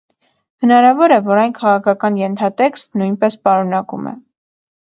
Հնարավոր 0.63 1.13
է, 1.17 1.19
որ 1.27 1.41
այն 1.41 1.53
քաղաքական 1.59 2.17
ենթատեքստ 2.21 2.99
նույնպես 3.03 3.39
պարունակում 3.49 4.13
է։ 4.15 4.19